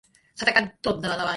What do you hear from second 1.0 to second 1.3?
de dalt a baix.